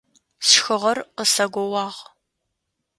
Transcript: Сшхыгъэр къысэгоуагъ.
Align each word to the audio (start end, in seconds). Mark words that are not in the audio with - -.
Сшхыгъэр 0.47 0.97
къысэгоуагъ. 1.15 1.99